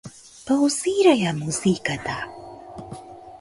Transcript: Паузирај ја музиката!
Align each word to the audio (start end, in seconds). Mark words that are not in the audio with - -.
Паузирај 0.45 1.21
ја 1.25 1.33
музиката! 1.41 2.17